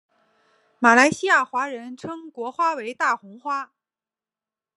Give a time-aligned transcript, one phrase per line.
[0.79, 3.71] 马来西亚华人称国花为大红花。